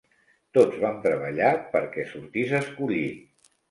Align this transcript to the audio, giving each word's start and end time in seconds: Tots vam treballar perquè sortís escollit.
Tots 0.57 0.79
vam 0.85 0.97
treballar 1.05 1.53
perquè 1.77 2.09
sortís 2.17 2.61
escollit. 2.65 3.35